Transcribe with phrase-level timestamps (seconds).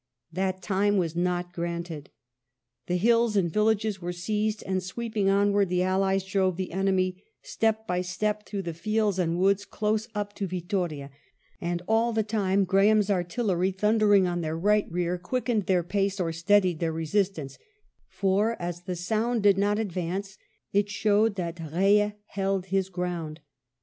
[0.33, 2.09] That time was not granted.
[2.87, 7.23] The hills and the villages were seized, and sweeping onward the Allies drove the enemy
[7.43, 11.11] step by step through the fields and woods close up to Vittoria,
[11.61, 16.31] and all the time Graham's artillery thundering on their right rear quickened their pace or
[16.33, 17.59] steadied their resistance,
[18.07, 20.35] for as the sound did not advance
[20.73, 23.39] it showed that Eeille held his ground.